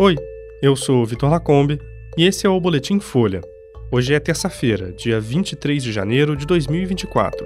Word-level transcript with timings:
Oi, 0.00 0.14
eu 0.62 0.76
sou 0.76 1.04
Vitor 1.04 1.28
Lacombe 1.28 1.76
e 2.16 2.24
esse 2.24 2.46
é 2.46 2.48
o 2.48 2.60
Boletim 2.60 3.00
Folha. 3.00 3.40
Hoje 3.90 4.14
é 4.14 4.20
terça-feira, 4.20 4.92
dia 4.92 5.18
23 5.18 5.82
de 5.82 5.90
janeiro 5.90 6.36
de 6.36 6.46
2024. 6.46 7.44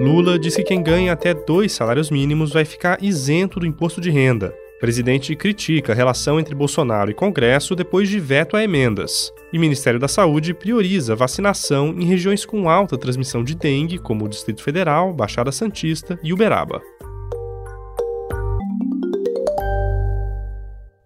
Lula 0.00 0.36
disse 0.36 0.64
que 0.64 0.70
quem 0.70 0.82
ganha 0.82 1.12
até 1.12 1.32
dois 1.32 1.70
salários 1.70 2.10
mínimos 2.10 2.52
vai 2.52 2.64
ficar 2.64 3.00
isento 3.00 3.60
do 3.60 3.66
imposto 3.66 4.00
de 4.00 4.10
renda. 4.10 4.52
O 4.78 4.80
presidente 4.80 5.36
critica 5.36 5.92
a 5.92 5.94
relação 5.94 6.40
entre 6.40 6.52
Bolsonaro 6.52 7.12
e 7.12 7.14
Congresso 7.14 7.76
depois 7.76 8.08
de 8.08 8.18
veto 8.18 8.56
a 8.56 8.64
emendas. 8.64 9.32
E 9.52 9.60
Ministério 9.60 10.00
da 10.00 10.08
Saúde 10.08 10.52
prioriza 10.52 11.14
vacinação 11.14 11.94
em 11.96 12.04
regiões 12.04 12.44
com 12.44 12.68
alta 12.68 12.98
transmissão 12.98 13.44
de 13.44 13.54
dengue, 13.54 13.96
como 13.96 14.24
o 14.24 14.28
Distrito 14.28 14.64
Federal, 14.64 15.12
Baixada 15.12 15.52
Santista 15.52 16.18
e 16.20 16.32
Uberaba. 16.32 16.82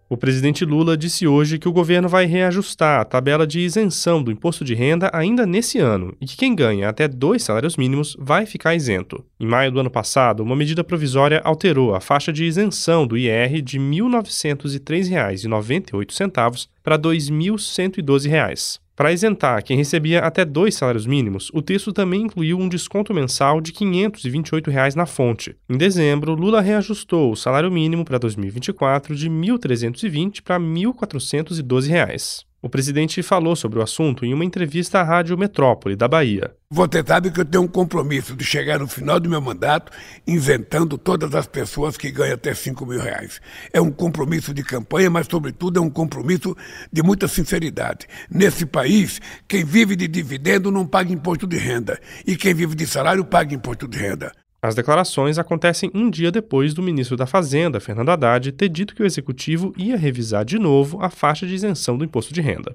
O 0.08 0.16
presidente 0.18 0.66
Lula 0.66 0.96
disse 0.96 1.26
hoje 1.26 1.58
que 1.58 1.68
o 1.68 1.72
governo 1.72 2.08
vai 2.08 2.26
reajustar 2.26 3.00
a 3.00 3.04
tabela 3.04 3.44
de 3.46 3.60
isenção 3.60 4.22
do 4.22 4.30
imposto 4.30 4.62
de 4.62 4.74
renda 4.74 5.10
ainda 5.14 5.46
nesse 5.46 5.78
ano 5.78 6.14
e 6.20 6.27
que 6.27 6.36
quem 6.36 6.54
ganha 6.54 6.90
até 6.90 7.08
dois 7.08 7.42
salários 7.42 7.78
mínimos 7.78 8.14
vai 8.18 8.44
ficar 8.44 8.74
isento. 8.74 9.24
Em 9.40 9.46
maio 9.46 9.72
do 9.72 9.80
ano 9.80 9.90
passado, 9.90 10.42
uma 10.42 10.54
medida 10.54 10.84
provisória 10.84 11.40
alterou 11.42 11.94
a 11.94 12.00
faixa 12.00 12.30
de 12.30 12.44
isenção 12.44 13.06
do 13.06 13.16
IR 13.16 13.62
de 13.62 13.78
R$ 13.78 13.84
1.903,98 13.84 16.68
para 16.82 16.96
R$ 16.96 17.02
2.112. 17.02 18.84
Para 18.97 19.12
isentar 19.12 19.65
quem 19.65 19.77
recebia 19.77 20.21
até 20.21 20.45
dois 20.45 20.77
salários 20.77 21.05
mínimos, 21.05 21.51
o 21.53 21.61
texto 21.61 21.93
também 21.93 22.23
incluiu 22.23 22.57
um 22.59 22.69
desconto 22.69 23.12
mensal 23.12 23.61
de 23.61 23.73
528 23.73 24.70
reais 24.70 24.95
na 24.95 25.05
fonte. 25.05 25.57
Em 25.69 25.77
dezembro, 25.77 26.33
Lula 26.34 26.61
reajustou 26.61 27.33
o 27.33 27.37
salário 27.37 27.73
mínimo 27.73 28.05
para 28.05 28.19
2024 28.19 29.17
de 29.17 29.29
R$ 29.29 29.34
1.320 29.34 30.42
para 30.42 30.61
1.412 30.61 31.89
reais. 31.89 32.47
O 32.65 32.69
presidente 32.70 33.23
falou 33.23 33.55
sobre 33.55 33.79
o 33.79 33.83
assunto 33.83 34.25
em 34.25 34.33
uma 34.33 34.43
entrevista 34.43 34.98
à 34.98 35.03
Rádio 35.03 35.37
Metrópole, 35.37 35.95
da 35.95 36.09
Bahia. 36.09 36.51
Você 36.70 37.05
sabe 37.07 37.31
que 37.31 37.39
eu 37.39 37.45
tenho 37.45 37.65
um 37.65 37.69
compromisso 37.69 38.34
de 38.34 38.43
chegar 38.43 38.79
no 38.79 38.89
final 38.89 39.20
do 39.20 39.29
meu 39.29 39.39
mandato 39.39 39.93
isentando 40.27 40.97
todas 40.97 41.35
as 41.35 41.47
pessoas 41.47 41.98
que 41.98 42.11
ganham 42.11 42.37
até 42.37 42.55
5 42.55 42.87
mil 42.87 42.98
reais. 42.98 43.39
É 43.70 43.83
um 43.83 43.91
compromisso 43.91 44.55
de 44.55 44.62
campanha, 44.62 45.11
mas, 45.11 45.27
sobretudo, 45.31 45.79
é 45.79 45.83
um 45.83 45.91
compromisso 45.91 46.57
de 46.91 47.03
muita 47.03 47.29
sinceridade. 47.29 48.07
Nesse 48.31 48.65
país, 48.65 49.20
quem 49.47 49.62
vive 49.62 49.95
de 49.95 50.09
dividendo 50.09 50.73
não 50.73 50.87
paga 50.87 51.12
imposto 51.12 51.47
de 51.47 51.59
renda, 51.59 52.01
e 52.27 52.35
quem 52.35 52.55
vive 52.55 52.75
de 52.75 52.87
salário 52.87 53.27
paga 53.27 53.55
imposto 53.55 53.87
de 53.87 53.98
renda. 53.98 54.33
As 54.65 54.75
declarações 54.75 55.39
acontecem 55.39 55.91
um 55.93 56.09
dia 56.09 56.33
depois 56.33 56.73
do 56.73 56.83
ministro 56.83 57.19
da 57.19 57.27
Fazenda, 57.27 57.79
Fernando 57.81 58.09
Haddad, 58.09 58.51
ter 58.53 58.70
dito 58.70 58.95
que 58.95 59.03
o 59.03 59.05
executivo 59.05 59.75
ia 59.77 59.95
revisar 59.95 60.43
de 60.43 60.59
novo 60.59 61.03
a 61.03 61.11
faixa 61.11 61.47
de 61.47 61.55
isenção 61.55 61.98
do 61.98 62.05
imposto 62.07 62.33
de 62.33 62.41
renda. 62.41 62.75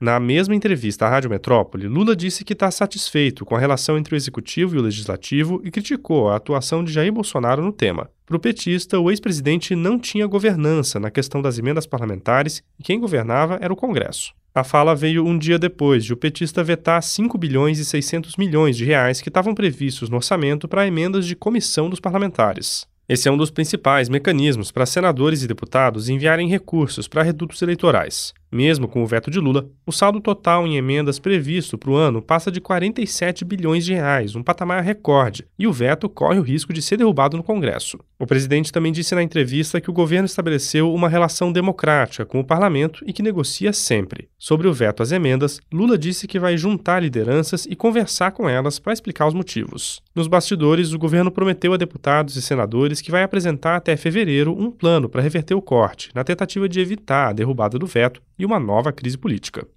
Na 0.00 0.20
mesma 0.20 0.54
entrevista 0.54 1.04
à 1.04 1.08
Rádio 1.08 1.28
Metrópole, 1.28 1.88
Lula 1.88 2.14
disse 2.14 2.44
que 2.44 2.52
está 2.52 2.70
satisfeito 2.70 3.44
com 3.44 3.56
a 3.56 3.58
relação 3.58 3.98
entre 3.98 4.14
o 4.14 4.16
executivo 4.16 4.76
e 4.76 4.78
o 4.78 4.82
legislativo 4.82 5.60
e 5.64 5.70
criticou 5.72 6.30
a 6.30 6.36
atuação 6.36 6.84
de 6.84 6.92
Jair 6.92 7.12
Bolsonaro 7.12 7.60
no 7.60 7.72
tema. 7.72 8.08
Para 8.24 8.36
o 8.36 8.40
petista, 8.40 9.00
o 9.00 9.10
ex-presidente 9.10 9.74
não 9.74 9.98
tinha 9.98 10.28
governança 10.28 11.00
na 11.00 11.10
questão 11.10 11.42
das 11.42 11.58
emendas 11.58 11.88
parlamentares 11.88 12.62
e 12.78 12.84
quem 12.84 13.00
governava 13.00 13.58
era 13.60 13.72
o 13.72 13.76
Congresso. 13.76 14.32
A 14.52 14.64
fala 14.64 14.96
veio 14.96 15.24
um 15.24 15.38
dia 15.38 15.60
depois 15.60 16.04
de 16.04 16.12
o 16.12 16.16
petista 16.16 16.64
vetar 16.64 17.00
5 17.00 17.38
bilhões 17.38 17.78
e 17.78 17.84
600 17.84 18.36
milhões 18.36 18.76
de 18.76 18.84
reais 18.84 19.20
que 19.20 19.28
estavam 19.28 19.54
previstos 19.54 20.10
no 20.10 20.16
orçamento 20.16 20.66
para 20.66 20.84
emendas 20.84 21.24
de 21.24 21.36
comissão 21.36 21.88
dos 21.88 22.00
parlamentares. 22.00 22.84
Esse 23.08 23.28
é 23.28 23.32
um 23.32 23.36
dos 23.36 23.50
principais 23.50 24.08
mecanismos 24.08 24.72
para 24.72 24.86
senadores 24.86 25.44
e 25.44 25.46
deputados 25.46 26.08
enviarem 26.08 26.48
recursos 26.48 27.06
para 27.06 27.22
redutos 27.22 27.62
eleitorais. 27.62 28.34
Mesmo 28.52 28.88
com 28.88 29.02
o 29.02 29.06
veto 29.06 29.30
de 29.30 29.38
Lula, 29.38 29.68
o 29.86 29.92
saldo 29.92 30.20
total 30.20 30.66
em 30.66 30.76
emendas 30.76 31.20
previsto 31.20 31.78
para 31.78 31.90
o 31.90 31.94
ano 31.94 32.20
passa 32.20 32.50
de 32.50 32.60
47 32.60 33.44
bilhões 33.44 33.84
de 33.84 33.94
reais, 33.94 34.34
um 34.34 34.42
patamar 34.42 34.82
recorde, 34.82 35.46
e 35.56 35.68
o 35.68 35.72
veto 35.72 36.08
corre 36.08 36.40
o 36.40 36.42
risco 36.42 36.72
de 36.72 36.82
ser 36.82 36.96
derrubado 36.96 37.36
no 37.36 37.44
Congresso. 37.44 37.98
O 38.18 38.26
presidente 38.26 38.72
também 38.72 38.92
disse 38.92 39.14
na 39.14 39.22
entrevista 39.22 39.80
que 39.80 39.88
o 39.88 39.92
governo 39.92 40.26
estabeleceu 40.26 40.92
uma 40.92 41.08
relação 41.08 41.52
democrática 41.52 42.26
com 42.26 42.40
o 42.40 42.44
parlamento 42.44 43.04
e 43.06 43.12
que 43.12 43.22
negocia 43.22 43.72
sempre. 43.72 44.28
Sobre 44.36 44.66
o 44.66 44.72
veto 44.72 45.02
às 45.02 45.12
emendas, 45.12 45.60
Lula 45.72 45.96
disse 45.96 46.26
que 46.26 46.38
vai 46.38 46.56
juntar 46.56 47.00
lideranças 47.00 47.66
e 47.66 47.76
conversar 47.76 48.32
com 48.32 48.48
elas 48.48 48.78
para 48.78 48.92
explicar 48.92 49.26
os 49.26 49.34
motivos. 49.34 50.02
Nos 50.14 50.26
bastidores, 50.26 50.92
o 50.92 50.98
governo 50.98 51.30
prometeu 51.30 51.72
a 51.72 51.76
deputados 51.76 52.36
e 52.36 52.42
senadores 52.42 53.00
que 53.00 53.12
vai 53.12 53.22
apresentar 53.22 53.76
até 53.76 53.96
fevereiro 53.96 54.52
um 54.52 54.70
plano 54.70 55.08
para 55.08 55.22
reverter 55.22 55.54
o 55.54 55.62
corte, 55.62 56.10
na 56.14 56.24
tentativa 56.24 56.68
de 56.68 56.80
evitar 56.80 57.28
a 57.28 57.32
derrubada 57.32 57.78
do 57.78 57.86
veto 57.86 58.20
e 58.40 58.46
uma 58.46 58.58
nova 58.58 58.90
crise 58.90 59.18
política. 59.18 59.68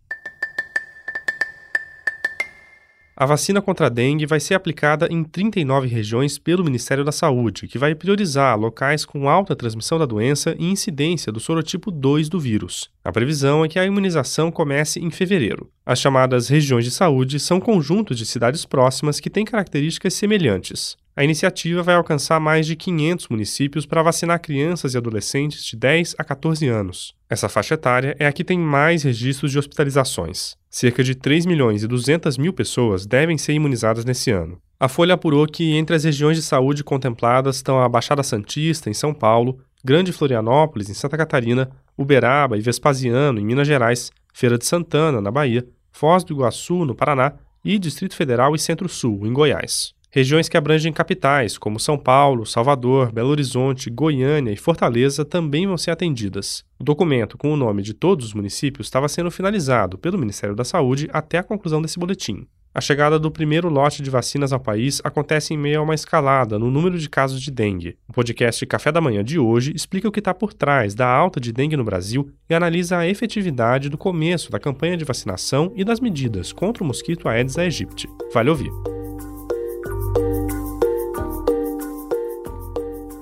A 3.16 3.25
vacina 3.28 3.62
contra 3.62 3.88
a 3.88 3.90
dengue 3.90 4.25
vai 4.25 4.40
ser 4.40 4.56
aplicada 4.56 5.07
em 5.12 5.24
39 5.24 5.88
regiões 5.88 6.40
pelo 6.40 6.63
Ministério 6.63 7.03
da 7.03 7.12
Saúde, 7.12 7.68
que 7.68 7.78
vai 7.78 7.94
priorizar 7.94 8.57
locais 8.57 9.06
com 9.06 9.29
alta 9.29 9.56
transmissão 9.56 10.00
da 10.00 10.06
doença 10.06 10.56
e 10.57 10.66
incidência 10.66 11.31
do 11.31 11.40
sorotipo 11.40 11.91
2 11.91 12.28
do 12.28 12.40
vírus. 12.40 12.90
A 13.03 13.12
previsão 13.12 13.63
é 13.63 13.68
que 13.68 13.78
a 13.78 13.85
imunização 13.85 14.50
comece 14.50 15.00
em 15.00 15.12
fevereiro. 15.12 15.69
As 15.85 16.00
chamadas 16.00 16.47
regiões 16.47 16.85
de 16.85 16.91
saúde 16.91 17.40
são 17.40 17.59
conjuntos 17.59 18.18
de 18.18 18.25
cidades 18.25 18.66
próximas 18.66 19.19
que 19.19 19.30
têm 19.30 19.45
características 19.45 20.16
semelhantes. 20.16 20.97
A 21.16 21.24
iniciativa 21.24 21.84
vai 21.84 21.94
alcançar 21.94 22.40
mais 22.40 22.66
de 22.66 22.75
500 22.75 23.28
municípios 23.28 23.85
para 23.85 24.01
vacinar 24.01 24.41
crianças 24.41 24.96
e 24.96 24.97
adolescentes 24.97 25.63
de 25.63 25.78
10 25.78 26.16
a 26.18 26.24
14 26.24 26.68
anos. 26.68 27.13
Essa 27.29 27.47
faixa 27.47 27.75
etária 27.75 28.16
é 28.18 28.25
a 28.25 28.34
que 28.34 28.44
tem 28.44 28.57
mais 28.57 29.03
registros 29.03 29.51
de 29.51 29.59
hospitalizações. 29.59 30.56
Cerca 30.72 31.03
de 31.03 31.13
3 31.13 31.46
milhões 31.46 31.84
e 31.84 31.88
200 31.88 32.35
mil 32.40 32.51
pessoas 32.51 33.06
devem 33.06 33.38
ser 33.38 33.53
imunizadas 33.53 34.03
nesse 34.06 34.31
ano. 34.31 34.59
A 34.79 34.88
Folha 34.88 35.13
apurou 35.13 35.46
que 35.46 35.75
entre 35.75 35.96
as 35.96 36.03
regiões 36.03 36.35
de 36.35 36.41
saúde 36.41 36.84
contempladas 36.84 37.57
estão 37.57 37.80
a 37.80 37.88
Baixada 37.88 38.24
Santista, 38.24 38.90
em 38.90 38.94
São 38.94 39.13
Paulo, 39.13 39.59
Grande 39.85 40.12
Florianópolis, 40.12 40.90
em 40.90 40.95
Santa 40.95 41.16
Catarina, 41.16 41.69
Uberaba 41.95 42.57
e 42.57 42.62
Vespasiano, 42.62 43.40
em 43.40 43.45
Minas 43.45 43.68
Gerais, 43.68 44.12
Feira 44.34 44.57
de 44.57 44.66
Santana, 44.66 45.22
na 45.22 45.30
Bahia, 45.30 45.63
Foz 45.91 46.24
do 46.24 46.34
Iguaçu, 46.34 46.85
no 46.85 46.95
Paraná, 46.95 47.34
e 47.63 47.78
Distrito 47.78 48.16
Federal 48.16 48.56
e 48.56 48.59
Centro-Sul, 48.59 49.28
em 49.28 49.31
Goiás. 49.31 49.94
Regiões 50.16 50.47
que 50.47 50.56
abrangem 50.56 50.94
capitais, 50.94 51.57
como 51.57 51.79
São 51.79 51.97
Paulo, 51.97 52.46
Salvador, 52.46 53.12
Belo 53.12 53.29
Horizonte, 53.29 53.90
Goiânia 53.90 54.51
e 54.51 54.56
Fortaleza, 54.56 55.25
também 55.25 55.66
vão 55.66 55.75
ser 55.75 55.90
atendidas. 55.90 56.63
O 56.79 56.84
documento 56.84 57.35
com 57.35 57.51
o 57.51 57.57
nome 57.57 57.81
de 57.81 57.96
todos 57.96 58.28
os 58.28 58.34
municípios 58.35 58.85
estava 58.85 59.09
sendo 59.09 59.31
finalizado 59.31 59.97
pelo 59.97 60.19
Ministério 60.19 60.56
da 60.56 60.63
Saúde 60.63 61.09
até 61.12 61.40
a 61.40 61.44
conclusão 61.44 61.81
desse 61.81 61.97
boletim. 61.97 62.46
A 62.75 62.79
chegada 62.79 63.18
do 63.18 63.31
primeiro 63.31 63.69
lote 63.69 64.03
de 64.03 64.09
vacinas 64.12 64.53
ao 64.53 64.59
país 64.59 65.01
acontece 65.03 65.56
em 65.56 65.57
meio 65.57 65.79
a 65.79 65.84
uma 65.84 65.96
escalada 65.96 66.59
no 66.59 66.69
número 66.69 67.00
de 67.00 67.09
casos 67.09 67.41
de 67.41 67.50
dengue. 67.50 67.97
O 68.07 68.13
podcast 68.13 68.63
Café 68.68 68.91
da 68.91 69.01
Manhã 69.01 69.24
de 69.24 69.40
hoje 69.40 69.74
explica 69.75 70.07
o 70.07 70.12
que 70.12 70.19
está 70.19 70.31
por 70.31 70.53
trás 70.53 70.94
da 70.94 71.07
alta 71.07 71.40
de 71.40 71.51
dengue 71.51 71.75
no 71.75 71.84
Brasil 71.84 72.30
e 72.47 72.53
analisa 72.53 73.00
a 73.00 73.07
efetividade 73.07 73.90
do 73.90 73.97
começo 73.97 74.51
da 74.51 74.59
campanha 74.59 74.95
de 74.95 75.06
vacinação 75.06 75.74
e 75.75 75.84
das 75.84 76.00
medidas 76.00 76.53
contra 76.53 76.84
o 76.84 76.85
mosquito 76.85 77.28
Aedes 77.28 77.57
aegypti. 77.57 78.07
Vale 78.31 78.51
ouvir. 78.51 78.93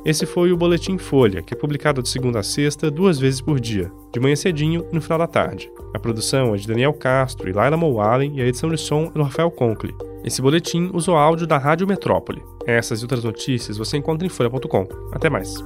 Esse 0.04 0.26
foi 0.26 0.52
o 0.52 0.58
Boletim 0.58 0.98
Folha, 0.98 1.44
que 1.44 1.54
é 1.54 1.58
publicado 1.58 2.02
de 2.02 2.10
segunda 2.10 2.40
a 2.40 2.44
sexta, 2.44 2.90
duas 2.90 3.20
vezes 3.20 3.40
por 3.40 3.60
dia, 3.60 3.92
de 4.12 4.20
manhã 4.20 4.36
cedinho 4.36 4.84
e 4.92 4.96
no 4.96 5.02
final 5.02 5.20
da 5.20 5.28
tarde. 5.28 5.72
A 5.94 6.00
produção 6.00 6.56
é 6.56 6.58
de 6.58 6.68
Daniel 6.68 6.94
Castro 6.94 7.48
e 7.48 7.54
Laila 7.54 7.78
Mowallen 7.78 8.36
e 8.36 8.42
a 8.42 8.48
edição 8.48 8.70
de 8.70 8.78
som 8.78 9.06
é 9.06 9.10
do 9.12 9.22
Rafael 9.22 9.52
Conkle. 9.52 9.94
Esse 10.24 10.42
boletim 10.42 10.90
usou 10.92 11.16
áudio 11.16 11.46
da 11.46 11.60
Rádio 11.60 11.88
Metrópole. 11.88 12.42
Essas 12.66 13.02
e 13.02 13.04
outras 13.04 13.24
notícias 13.24 13.78
você 13.78 13.98
encontra 13.98 14.26
em 14.26 14.30
folha.com. 14.30 14.88
Até 15.12 15.30
mais. 15.30 15.64